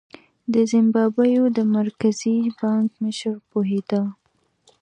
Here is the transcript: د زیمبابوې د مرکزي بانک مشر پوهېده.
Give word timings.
د 0.53 0.55
زیمبابوې 0.71 1.35
د 1.57 1.59
مرکزي 1.75 2.37
بانک 2.59 2.89
مشر 3.03 3.35
پوهېده. 3.49 4.01